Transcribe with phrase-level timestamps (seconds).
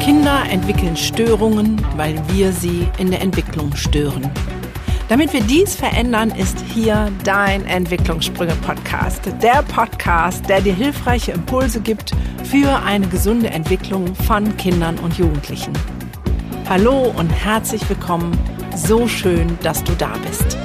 [0.00, 4.30] Kinder entwickeln Störungen, weil wir sie in der Entwicklung stören.
[5.08, 9.22] Damit wir dies verändern, ist hier dein Entwicklungssprünge-Podcast.
[9.42, 12.12] Der Podcast, der dir hilfreiche Impulse gibt
[12.44, 15.72] für eine gesunde Entwicklung von Kindern und Jugendlichen.
[16.68, 18.38] Hallo und herzlich willkommen.
[18.76, 20.59] So schön, dass du da bist.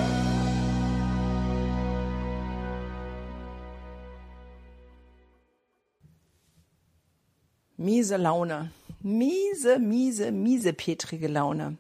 [7.86, 8.72] Miese Laune.
[9.04, 11.78] Miese, miese, miese petrige Laune.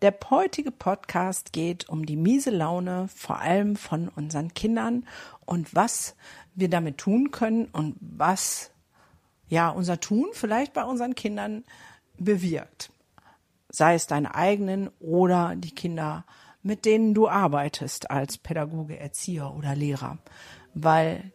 [0.00, 5.06] Der heutige Podcast geht um die miese Laune, vor allem von unseren Kindern
[5.44, 6.16] und was
[6.54, 8.70] wir damit tun können und was
[9.46, 11.64] ja unser Tun vielleicht bei unseren Kindern
[12.16, 12.90] bewirkt.
[13.68, 16.24] Sei es deine eigenen oder die Kinder,
[16.62, 20.16] mit denen du arbeitest als Pädagoge, Erzieher oder Lehrer.
[20.72, 21.30] Weil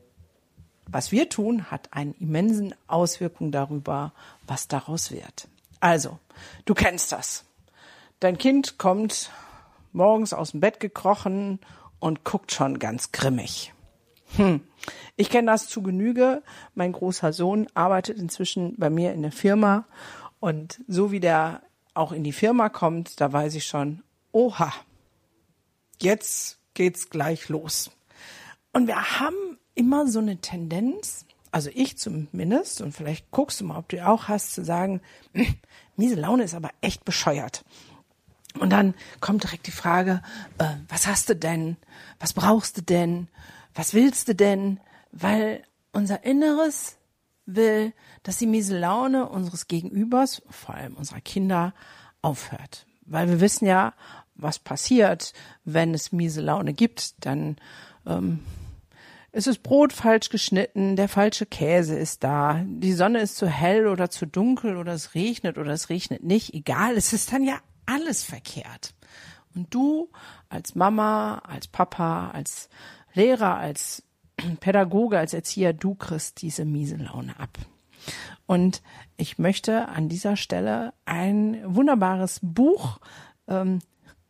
[0.90, 4.14] was wir tun, hat einen immensen Auswirkung darüber,
[4.46, 5.48] was daraus wird.
[5.80, 6.20] Also,
[6.66, 7.46] du kennst das.
[8.20, 9.32] Dein Kind kommt
[9.92, 11.60] morgens aus dem Bett gekrochen
[12.00, 13.74] und guckt schon ganz grimmig.
[14.36, 14.62] Hm.
[15.16, 16.44] Ich kenne das zu Genüge.
[16.76, 19.86] Mein großer Sohn arbeitet inzwischen bei mir in der Firma
[20.40, 21.62] und so wie der
[21.94, 24.72] auch in die Firma kommt, da weiß ich schon, oha,
[26.00, 27.90] jetzt geht's gleich los.
[28.72, 29.47] Und wir haben
[29.78, 34.28] immer so eine Tendenz, also ich zumindest, und vielleicht guckst du mal, ob du auch
[34.28, 35.02] hast, zu sagen,
[35.34, 35.56] hm,
[35.96, 37.64] miese Laune ist aber echt bescheuert.
[38.60, 40.22] Und dann kommt direkt die Frage,
[40.58, 41.78] äh, was hast du denn?
[42.20, 43.28] Was brauchst du denn?
[43.76, 44.80] Was willst du denn?
[45.12, 46.98] Weil unser Inneres
[47.46, 51.74] will, dass die miese Laune unseres Gegenübers, vor allem unserer Kinder,
[52.22, 52.86] aufhört.
[53.06, 53.94] Weil wir wissen ja,
[54.36, 55.34] was passiert,
[55.64, 57.14] wenn es miese Laune gibt.
[57.26, 57.58] Dann
[58.06, 58.40] ähm,
[59.38, 63.86] es ist Brot falsch geschnitten, der falsche Käse ist da, die Sonne ist zu hell
[63.86, 67.60] oder zu dunkel oder es regnet oder es regnet nicht, egal, es ist dann ja
[67.86, 68.96] alles verkehrt.
[69.54, 70.10] Und du
[70.50, 72.68] als Mama, als Papa, als
[73.14, 74.02] Lehrer, als
[74.60, 77.60] Pädagoge, als Erzieher, du kriegst diese miese Laune ab.
[78.48, 78.82] Und
[79.18, 82.98] ich möchte an dieser Stelle ein wunderbares Buch
[83.48, 83.80] ähm,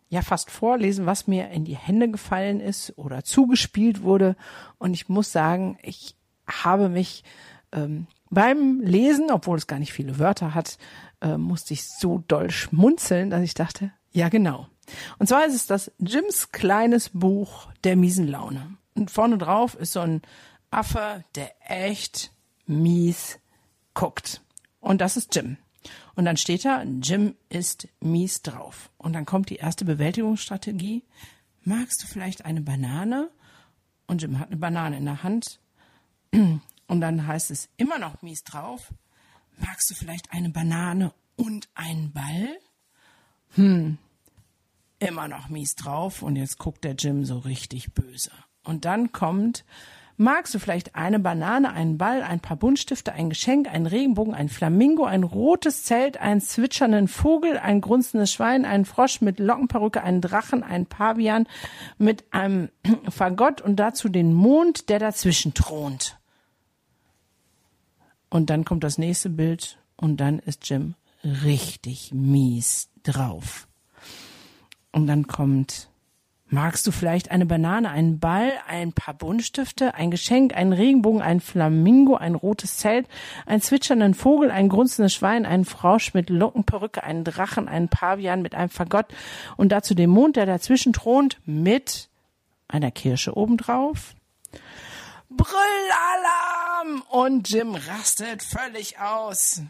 [0.09, 4.35] ja fast vorlesen, was mir in die Hände gefallen ist oder zugespielt wurde.
[4.77, 6.15] Und ich muss sagen, ich
[6.47, 7.23] habe mich
[7.71, 10.77] ähm, beim Lesen, obwohl es gar nicht viele Wörter hat,
[11.21, 14.67] äh, musste ich so doll schmunzeln, dass ich dachte, ja genau.
[15.17, 18.77] Und zwar ist es das Jims kleines Buch der miesen Laune.
[18.95, 20.21] Und vorne drauf ist so ein
[20.71, 22.31] Affe, der echt
[22.65, 23.39] mies
[23.93, 24.41] guckt.
[24.79, 25.57] Und das ist Jim.
[26.17, 28.89] Und dann steht da, Jim ist mies drauf.
[28.97, 31.03] Und dann kommt die erste Bewältigungsstrategie.
[31.63, 33.29] Magst du vielleicht eine Banane?
[34.07, 35.59] Und Jim hat eine Banane in der Hand.
[36.33, 38.91] Und dann heißt es immer noch mies drauf.
[39.59, 42.57] Magst du vielleicht eine Banane und einen Ball?
[43.55, 43.97] Hm,
[44.99, 46.23] immer noch mies drauf.
[46.23, 48.31] Und jetzt guckt der Jim so richtig böse.
[48.63, 49.65] Und dann kommt
[50.19, 54.49] Magst du vielleicht eine Banane, einen Ball, ein paar Buntstifte, ein Geschenk, einen Regenbogen, ein
[54.49, 60.21] Flamingo, ein rotes Zelt, einen zwitschernden Vogel, ein grunzendes Schwein, einen Frosch mit Lockenperücke, einen
[60.21, 61.47] Drachen, einen Pavian
[61.99, 62.69] mit einem
[63.09, 66.17] Fagott und dazu den Mond, der dazwischen thront.
[68.29, 73.67] Und dann kommt das nächste Bild und dann ist Jim richtig mies drauf.
[74.91, 75.89] Und dann kommt
[76.49, 81.41] Magst du vielleicht eine Banane, einen Ball, ein paar Buntstifte, ein Geschenk, einen Regenbogen, ein
[81.41, 83.05] Flamingo, ein rotes Zelt,
[83.45, 88.55] einen zwitschernden Vogel, ein grunzendes Schwein, einen Frosch mit Lockenperücke, einen Drachen, einen Pavian mit
[88.55, 89.07] einem Fagott
[89.57, 92.09] und dazu den Mond, der dazwischen thront, mit
[92.69, 94.15] einer Kirsche obendrauf?
[95.29, 97.03] Brüllalarm!
[97.09, 99.63] Und Jim rastet völlig aus.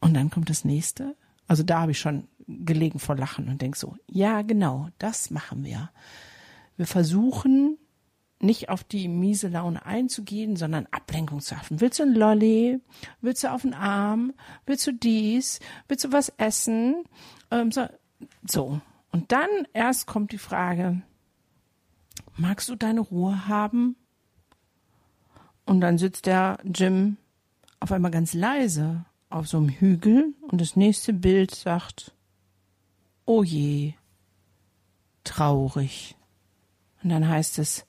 [0.00, 1.14] Und dann kommt das nächste.
[1.46, 5.64] Also da habe ich schon gelegen vor Lachen und denk so, ja, genau, das machen
[5.64, 5.90] wir.
[6.76, 7.78] Wir versuchen
[8.40, 11.80] nicht auf die miese Laune einzugehen, sondern Ablenkung zu schaffen.
[11.80, 12.80] Willst du ein Lolli?
[13.20, 14.32] Willst du auf den Arm?
[14.64, 15.60] Willst du dies?
[15.88, 17.04] Willst du was essen?
[17.50, 17.86] Ähm, so.
[18.46, 18.80] so.
[19.10, 21.02] Und dann erst kommt die Frage,
[22.36, 23.96] magst du deine Ruhe haben?
[25.64, 27.16] Und dann sitzt der Jim
[27.80, 32.14] auf einmal ganz leise auf so einem Hügel und das nächste Bild sagt,
[33.28, 33.92] oh je,
[35.22, 36.16] traurig.
[37.02, 37.86] Und dann heißt es,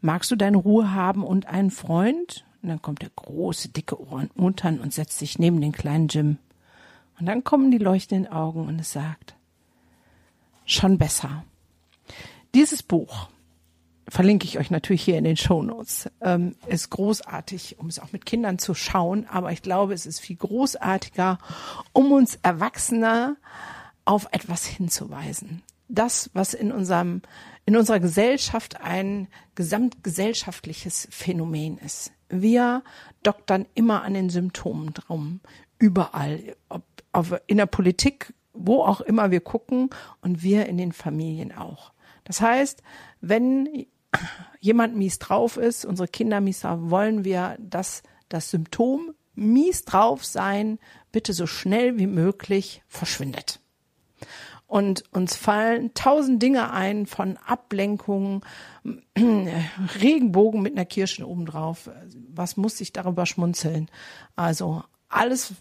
[0.00, 2.46] magst du deine Ruhe haben und einen Freund?
[2.62, 6.38] Und dann kommt der große, dicke Ohren Muntern und setzt sich neben den kleinen Jim.
[7.18, 9.34] Und dann kommen die leuchtenden Augen und es sagt,
[10.64, 11.44] schon besser.
[12.54, 13.28] Dieses Buch
[14.08, 16.08] verlinke ich euch natürlich hier in den Show Notes.
[16.20, 20.20] Ähm, ist großartig, um es auch mit Kindern zu schauen, aber ich glaube, es ist
[20.20, 21.38] viel großartiger,
[21.92, 23.36] um uns Erwachsene
[24.08, 25.62] auf etwas hinzuweisen.
[25.86, 27.20] Das, was in unserem,
[27.66, 32.12] in unserer Gesellschaft ein gesamtgesellschaftliches Phänomen ist.
[32.30, 32.82] Wir
[33.22, 35.40] doktern immer an den Symptomen drum.
[35.78, 36.56] Überall.
[36.70, 39.90] Ob, ob in der Politik, wo auch immer wir gucken
[40.22, 41.92] und wir in den Familien auch.
[42.24, 42.82] Das heißt,
[43.20, 43.86] wenn
[44.58, 50.24] jemand mies drauf ist, unsere Kinder mies drauf, wollen wir, dass das Symptom mies drauf
[50.24, 50.78] sein
[51.12, 53.60] bitte so schnell wie möglich verschwindet.
[54.68, 58.42] Und uns fallen tausend Dinge ein von Ablenkungen,
[59.18, 61.90] Regenbogen mit einer Kirsche obendrauf.
[62.28, 63.90] Was muss ich darüber schmunzeln?
[64.36, 65.54] Also alles,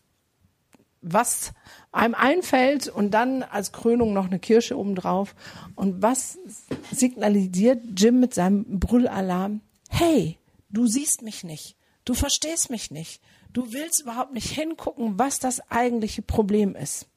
[1.02, 1.54] was
[1.94, 5.36] einem einfällt und dann als Krönung noch eine Kirsche obendrauf.
[5.76, 6.38] Und was
[6.92, 9.62] signalisiert Jim mit seinem Brüllalarm?
[9.90, 10.38] Hey,
[10.70, 11.78] du siehst mich nicht.
[12.04, 13.22] Du verstehst mich nicht.
[13.54, 17.08] Du willst überhaupt nicht hingucken, was das eigentliche Problem ist.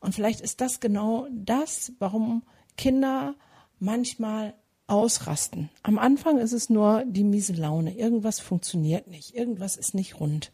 [0.00, 2.42] Und vielleicht ist das genau das, warum
[2.76, 3.34] Kinder
[3.78, 4.54] manchmal
[4.86, 5.68] ausrasten.
[5.82, 7.96] Am Anfang ist es nur die miese Laune.
[7.96, 9.34] Irgendwas funktioniert nicht.
[9.34, 10.52] Irgendwas ist nicht rund.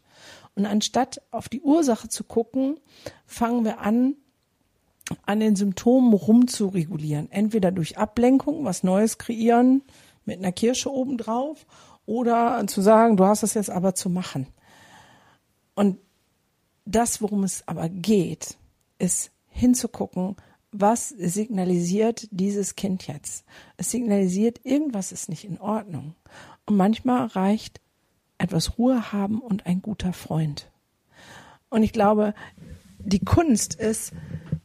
[0.55, 2.79] Und anstatt auf die Ursache zu gucken,
[3.25, 4.15] fangen wir an,
[5.25, 7.31] an den Symptomen rumzuregulieren.
[7.31, 9.83] Entweder durch Ablenkung, was Neues kreieren,
[10.25, 11.65] mit einer Kirsche obendrauf,
[12.05, 14.47] oder zu sagen, du hast es jetzt aber zu machen.
[15.75, 15.97] Und
[16.85, 18.57] das, worum es aber geht,
[18.99, 20.35] ist hinzugucken,
[20.71, 23.45] was signalisiert dieses Kind jetzt?
[23.77, 26.15] Es signalisiert, irgendwas ist nicht in Ordnung.
[26.65, 27.79] Und manchmal reicht
[28.37, 30.69] etwas Ruhe haben und ein guter Freund.
[31.69, 32.33] Und ich glaube,
[32.99, 34.11] die Kunst ist,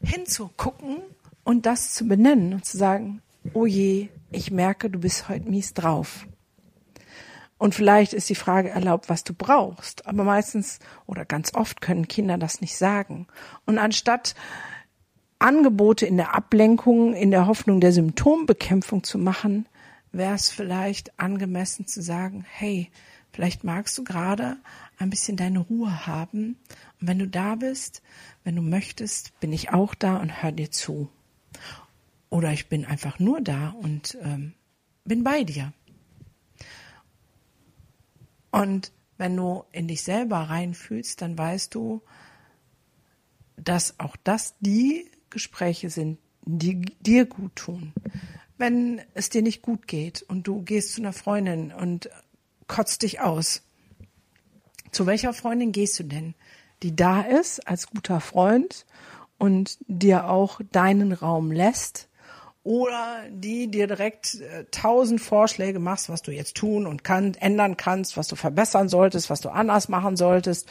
[0.03, 0.97] hinzugucken
[1.45, 3.23] und das zu benennen und zu sagen,
[3.55, 6.27] oh je, ich merke, du bist heute mies drauf.
[7.59, 10.07] Und vielleicht ist die Frage erlaubt, was du brauchst.
[10.07, 13.27] Aber meistens oder ganz oft können Kinder das nicht sagen.
[13.67, 14.35] Und anstatt
[15.41, 19.67] Angebote in der Ablenkung, in der Hoffnung der Symptombekämpfung zu machen,
[20.13, 22.91] wäre es vielleicht angemessen zu sagen, hey,
[23.33, 24.57] Vielleicht magst du gerade
[24.99, 26.57] ein bisschen deine Ruhe haben.
[27.01, 28.03] Und wenn du da bist,
[28.45, 31.09] wenn du möchtest, bin ich auch da und hör dir zu.
[32.29, 34.55] Oder ich bin einfach nur da und ähm,
[35.05, 35.73] bin bei dir.
[38.51, 42.03] Und wenn du in dich selber reinfühlst, dann weißt du,
[43.57, 47.93] dass auch das die Gespräche sind, die dir gut tun.
[48.59, 52.11] Wenn es dir nicht gut geht und du gehst zu einer Freundin und
[52.67, 53.63] kotzt dich aus.
[54.93, 56.35] Zu welcher Freundin gehst du denn?
[56.83, 58.87] Die da ist als guter Freund
[59.39, 62.09] und dir auch deinen Raum lässt
[62.63, 67.77] oder die dir direkt äh, tausend Vorschläge machst, was du jetzt tun und kann, ändern
[67.77, 70.69] kannst, was du verbessern solltest, was du anders machen solltest,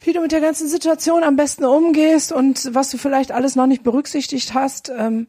[0.00, 3.66] wie du mit der ganzen Situation am besten umgehst und was du vielleicht alles noch
[3.66, 5.28] nicht berücksichtigt hast, ähm,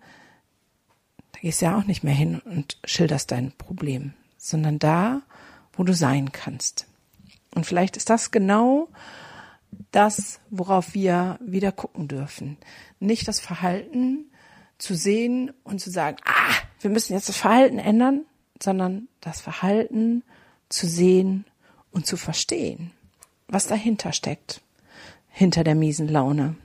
[1.32, 5.22] da gehst du ja auch nicht mehr hin und schilderst dein Problem, sondern da
[5.80, 6.88] wo du sein kannst.
[7.56, 8.90] Und vielleicht ist das genau
[9.92, 12.58] das, worauf wir wieder gucken dürfen.
[13.00, 14.30] Nicht das Verhalten
[14.78, 18.26] zu sehen und zu sagen, ah, wir müssen jetzt das Verhalten ändern,
[18.62, 20.24] sondern das Verhalten
[20.68, 21.46] zu sehen
[21.92, 22.92] und zu verstehen,
[23.50, 24.62] was dahinter steckt,
[25.28, 26.56] hinter der miesen Laune.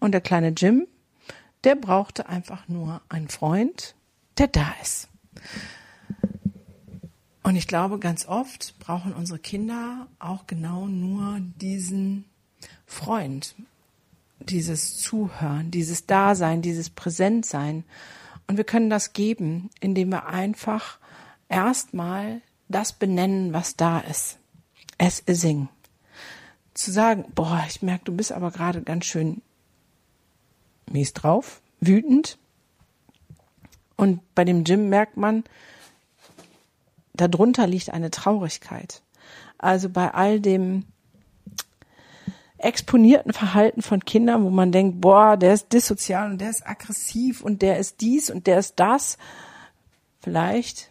[0.00, 0.86] Und der kleine Jim,
[1.64, 3.94] der brauchte einfach nur einen Freund,
[4.38, 5.08] der da ist.
[7.42, 12.24] Und ich glaube, ganz oft brauchen unsere Kinder auch genau nur diesen
[12.86, 13.54] Freund,
[14.40, 17.84] dieses Zuhören, dieses Dasein, dieses Präsentsein.
[18.48, 20.98] Und wir können das geben, indem wir einfach
[21.48, 24.38] erstmal das benennen, was da ist.
[24.98, 25.68] Es sing.
[26.76, 29.40] Zu sagen, boah, ich merke, du bist aber gerade ganz schön
[30.90, 32.36] mies drauf, wütend.
[33.96, 35.44] Und bei dem Jim merkt man,
[37.14, 39.00] darunter liegt eine Traurigkeit.
[39.56, 40.84] Also bei all dem
[42.58, 47.42] exponierten Verhalten von Kindern, wo man denkt, boah, der ist dissozial und der ist aggressiv
[47.42, 49.16] und der ist dies und der ist das.
[50.20, 50.90] Vielleicht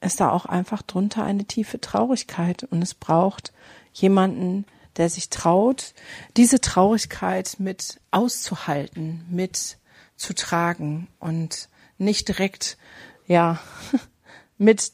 [0.00, 3.52] ist da auch einfach drunter eine tiefe Traurigkeit und es braucht
[3.92, 4.64] jemanden,
[4.96, 5.94] der sich traut,
[6.36, 9.78] diese Traurigkeit mit auszuhalten, mit
[10.16, 12.78] zu tragen und nicht direkt,
[13.26, 13.58] ja,
[14.58, 14.92] mit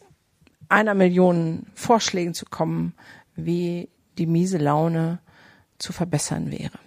[0.69, 2.95] einer Million Vorschlägen zu kommen,
[3.37, 5.19] wie die miese Laune
[5.79, 6.79] zu verbessern wäre.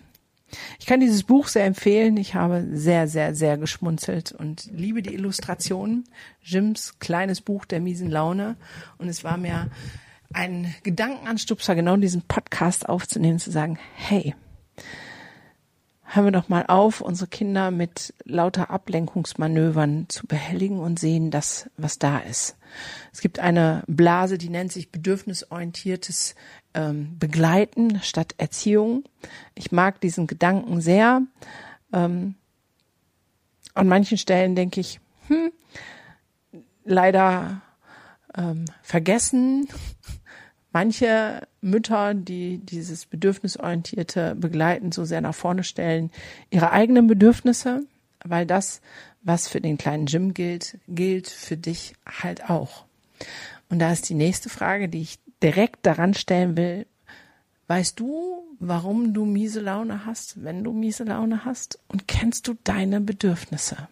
[0.80, 2.18] Ich kann dieses Buch sehr empfehlen.
[2.18, 6.06] Ich habe sehr, sehr, sehr geschmunzelt und liebe die Illustrationen.
[6.42, 8.56] Jims kleines Buch der miesen Laune.
[8.98, 9.70] Und es war mir
[10.34, 14.36] ein Gedankenanstupser, genau diesen Podcast aufzunehmen, zu sagen, hey,
[16.04, 21.70] hören wir doch mal auf, unsere Kinder mit lauter Ablenkungsmanövern zu behelligen und sehen das,
[21.78, 22.56] was da ist.
[23.12, 26.36] Es gibt eine Blase, die nennt sich bedürfnisorientiertes
[26.74, 29.04] ähm, Begleiten statt Erziehung.
[29.56, 31.22] Ich mag diesen Gedanken sehr.
[31.92, 32.36] Ähm,
[33.74, 35.52] an manchen Stellen denke ich, hm,
[36.86, 37.62] leider
[38.38, 39.68] ähm, vergessen
[40.76, 46.12] manche Mütter, die dieses bedürfnisorientierte Begleiten so sehr nach vorne stellen,
[46.50, 47.86] ihre eigenen Bedürfnisse,
[48.26, 48.82] weil das,
[49.24, 52.84] was für den kleinen Jim gilt, gilt für dich halt auch.
[53.70, 56.88] Und da ist die nächste Frage, die ich direkt daran stellen will.
[57.68, 61.80] Weißt du, warum du miese Laune hast, wenn du miese Laune hast?
[61.88, 63.88] Und kennst du deine Bedürfnisse?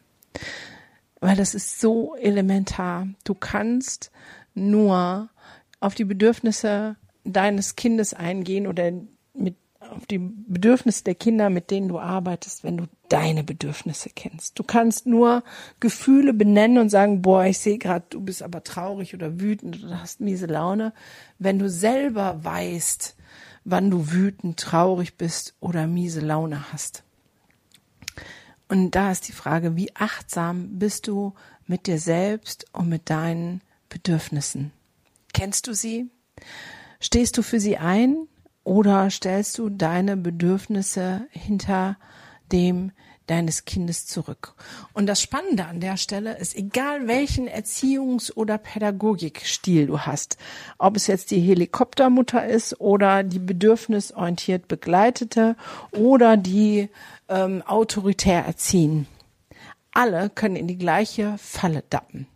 [1.22, 3.08] Weil das ist so elementar.
[3.24, 4.12] Du kannst
[4.54, 5.30] nur
[5.84, 8.92] auf die Bedürfnisse deines Kindes eingehen oder
[9.34, 14.58] mit auf die Bedürfnisse der Kinder, mit denen du arbeitest, wenn du deine Bedürfnisse kennst.
[14.58, 15.44] Du kannst nur
[15.82, 20.02] Gefühle benennen und sagen, boah, ich sehe gerade, du bist aber traurig oder wütend oder
[20.02, 20.94] hast miese Laune,
[21.38, 23.18] wenn du selber weißt,
[23.66, 27.04] wann du wütend, traurig bist oder miese Laune hast.
[28.70, 31.34] Und da ist die Frage, wie achtsam bist du
[31.68, 34.72] mit dir selbst und mit deinen Bedürfnissen?
[35.34, 36.10] Kennst du sie?
[37.00, 38.28] Stehst du für sie ein
[38.64, 41.98] oder stellst du deine Bedürfnisse hinter
[42.52, 42.92] dem
[43.28, 44.54] deines Kindes zurück?
[44.94, 50.38] Und das Spannende an der Stelle ist, egal welchen Erziehungs- oder Pädagogikstil du hast,
[50.78, 55.56] ob es jetzt die Helikoptermutter ist oder die bedürfnisorientiert begleitete
[55.92, 56.90] oder die
[57.28, 59.08] ähm, autoritär erziehen,
[59.92, 62.28] alle können in die gleiche Falle dappen,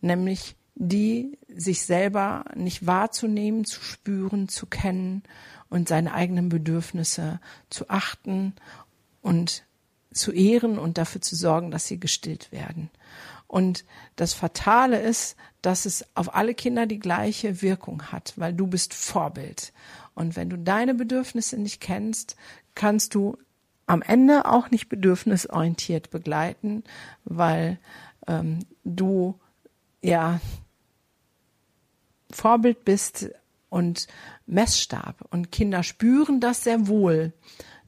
[0.00, 5.22] nämlich die sich selber nicht wahrzunehmen, zu spüren, zu kennen
[5.68, 8.54] und seine eigenen Bedürfnisse zu achten
[9.20, 9.64] und
[10.10, 12.88] zu ehren und dafür zu sorgen, dass sie gestillt werden.
[13.46, 13.84] Und
[14.16, 18.94] das Fatale ist, dass es auf alle Kinder die gleiche Wirkung hat, weil du bist
[18.94, 19.74] Vorbild.
[20.14, 22.36] Und wenn du deine Bedürfnisse nicht kennst,
[22.74, 23.36] kannst du
[23.86, 26.84] am Ende auch nicht bedürfnisorientiert begleiten,
[27.24, 27.78] weil
[28.26, 29.38] ähm, du
[30.00, 30.40] ja
[32.30, 33.30] Vorbild bist
[33.68, 34.06] und
[34.46, 35.24] Messstab.
[35.30, 37.32] Und Kinder spüren das sehr wohl,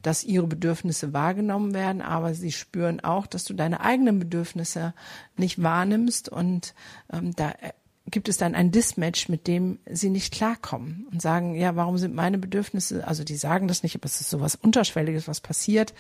[0.02, 4.94] dass ihre Bedürfnisse wahrgenommen werden, aber sie spüren auch, dass du deine eigenen Bedürfnisse
[5.36, 6.74] nicht wahrnimmst und
[7.12, 7.72] ähm, da äh,
[8.10, 12.16] gibt es dann ein Dismatch, mit dem sie nicht klarkommen und sagen, ja, warum sind
[12.16, 15.94] meine Bedürfnisse, also die sagen das nicht, aber es ist sowas Unterschwelliges, was passiert,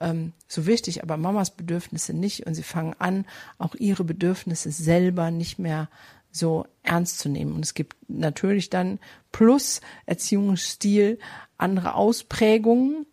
[0.00, 3.24] ähm, so wichtig, aber Mamas Bedürfnisse nicht und sie fangen an,
[3.58, 5.88] auch ihre Bedürfnisse selber nicht mehr
[6.34, 7.54] so ernst zu nehmen.
[7.54, 8.98] Und es gibt natürlich dann
[9.32, 11.18] plus Erziehungsstil
[11.56, 13.06] andere Ausprägungen,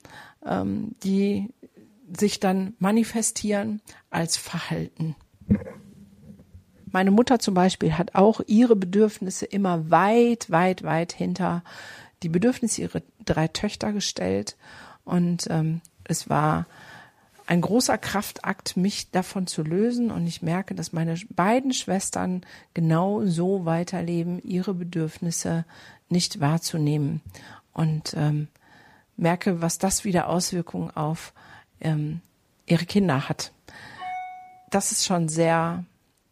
[0.45, 1.49] ähm, die
[2.17, 5.15] sich dann manifestieren als Verhalten.
[6.87, 11.63] Meine Mutter zum Beispiel hat auch ihre Bedürfnisse immer weit, weit, weit hinter
[12.23, 14.57] die Bedürfnisse ihrer drei Töchter gestellt.
[15.05, 16.65] Und ähm, es war
[17.47, 20.11] ein großer Kraftakt, mich davon zu lösen.
[20.11, 22.41] Und ich merke, dass meine beiden Schwestern
[22.73, 25.65] genau so weiterleben, ihre Bedürfnisse
[26.09, 27.21] nicht wahrzunehmen.
[27.73, 28.47] Und ähm,
[29.17, 31.33] merke, was das wieder Auswirkungen auf
[31.79, 32.21] ähm,
[32.65, 33.51] ihre Kinder hat.
[34.69, 35.83] Das ist schon sehr,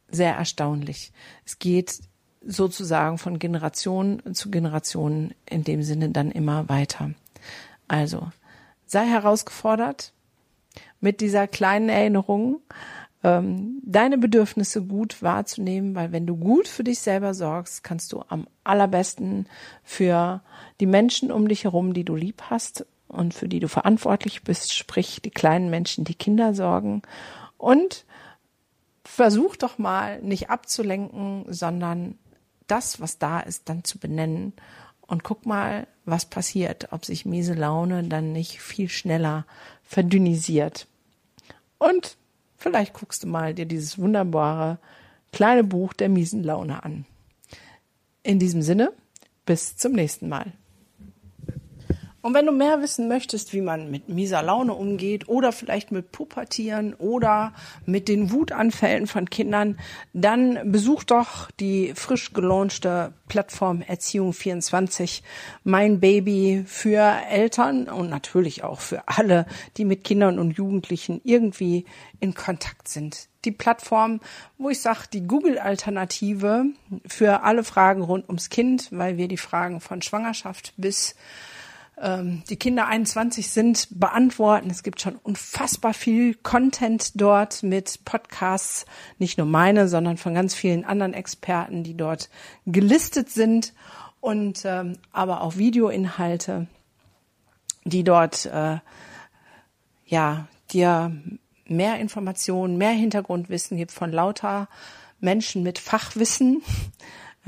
[0.09, 1.11] sehr erstaunlich.
[1.45, 1.99] Es geht
[2.45, 7.11] sozusagen von Generation zu Generation in dem Sinne dann immer weiter.
[7.87, 8.31] Also
[8.85, 10.13] sei herausgefordert,
[10.99, 12.61] mit dieser kleinen Erinnerung,
[13.23, 18.23] ähm, deine Bedürfnisse gut wahrzunehmen, weil wenn du gut für dich selber sorgst, kannst du
[18.29, 19.47] am allerbesten
[19.83, 20.41] für
[20.79, 24.73] die Menschen um dich herum, die du lieb hast und für die du verantwortlich bist,
[24.73, 27.01] sprich die kleinen Menschen, die Kinder sorgen.
[27.57, 28.05] Und
[29.03, 32.17] versuch doch mal nicht abzulenken, sondern
[32.67, 34.53] das, was da ist, dann zu benennen
[35.09, 39.45] und guck mal, was passiert, ob sich miese Laune dann nicht viel schneller
[39.83, 40.87] verdünnisiert.
[41.79, 42.15] Und
[42.57, 44.77] vielleicht guckst du mal dir dieses wunderbare
[45.31, 47.05] kleine Buch der miesen Laune an.
[48.21, 48.93] In diesem Sinne,
[49.45, 50.53] bis zum nächsten Mal.
[52.29, 56.11] Und wenn du mehr wissen möchtest, wie man mit mieser Laune umgeht oder vielleicht mit
[56.11, 57.53] Pubertieren oder
[57.87, 59.79] mit den Wutanfällen von Kindern,
[60.13, 65.23] dann besuch doch die frisch gelaunchte Plattform Erziehung 24,
[65.63, 71.85] mein Baby für Eltern und natürlich auch für alle, die mit Kindern und Jugendlichen irgendwie
[72.19, 73.27] in Kontakt sind.
[73.43, 74.19] Die Plattform,
[74.59, 76.65] wo ich sage, die Google-Alternative
[77.07, 81.15] für alle Fragen rund ums Kind, weil wir die Fragen von Schwangerschaft bis
[82.01, 84.69] ähm, die Kinder 21 sind, beantworten.
[84.69, 88.85] Es gibt schon unfassbar viel Content dort mit Podcasts,
[89.17, 92.29] nicht nur meine, sondern von ganz vielen anderen Experten, die dort
[92.65, 93.73] gelistet sind.
[94.21, 96.67] Und ähm, aber auch Videoinhalte,
[97.85, 98.79] die dort äh,
[100.05, 101.15] ja dir
[101.65, 104.67] mehr Informationen, mehr Hintergrundwissen gibt von lauter
[105.19, 106.61] Menschen mit Fachwissen,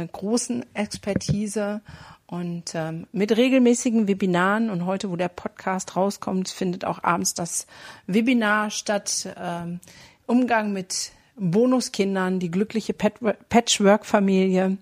[0.08, 1.82] großen Expertise
[2.28, 7.68] und ähm, mit regelmäßigen Webinaren und heute, wo der Podcast rauskommt, findet auch abends das
[8.08, 9.34] Webinar statt.
[9.38, 9.80] Ähm,
[10.28, 14.78] Umgang mit Bonuskindern, die glückliche Patchwork-Familie.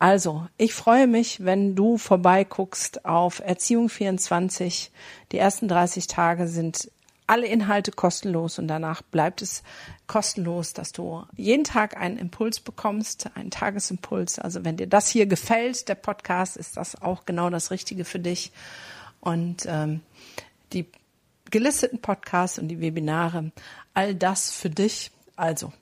[0.00, 4.90] Also, ich freue mich, wenn du vorbeiguckst auf Erziehung 24.
[5.30, 6.90] Die ersten 30 Tage sind
[7.28, 9.62] alle Inhalte kostenlos und danach bleibt es
[10.06, 14.38] kostenlos, dass du jeden Tag einen Impuls bekommst, einen Tagesimpuls.
[14.38, 18.18] Also wenn dir das hier gefällt, der Podcast, ist das auch genau das Richtige für
[18.18, 18.50] dich.
[19.20, 20.00] Und ähm,
[20.72, 20.86] die
[21.50, 23.52] gelisteten Podcasts und die Webinare,
[23.94, 25.10] all das für dich.
[25.36, 25.72] Also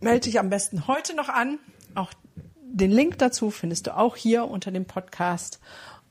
[0.00, 1.58] melde dich am besten heute noch an.
[1.94, 2.12] Auch
[2.60, 5.60] den Link dazu findest du auch hier unter dem Podcast.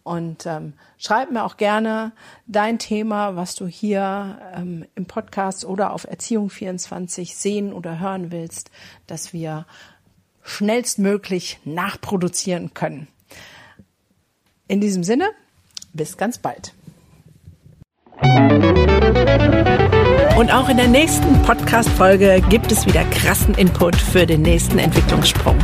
[0.03, 2.11] Und ähm, schreib mir auch gerne
[2.45, 8.31] dein Thema, was du hier ähm, im Podcast oder auf Erziehung 24 sehen oder hören
[8.31, 8.69] willst,
[9.07, 9.65] dass wir
[10.43, 13.07] schnellstmöglich nachproduzieren können.
[14.67, 15.29] In diesem Sinne,
[15.93, 16.73] bis ganz bald.
[20.37, 25.57] Und auch in der nächsten Podcast-Folge gibt es wieder krassen Input für den nächsten Entwicklungssprung.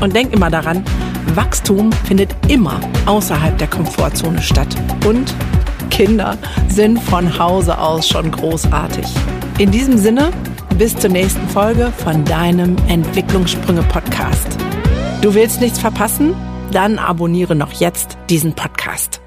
[0.00, 0.84] Und denk immer daran,
[1.34, 4.68] Wachstum findet immer außerhalb der Komfortzone statt.
[5.06, 5.34] Und
[5.90, 6.36] Kinder
[6.68, 9.06] sind von Hause aus schon großartig.
[9.58, 10.30] In diesem Sinne,
[10.78, 14.46] bis zur nächsten Folge von deinem Entwicklungssprünge Podcast.
[15.22, 16.34] Du willst nichts verpassen?
[16.70, 19.20] Dann abonniere noch jetzt diesen Podcast.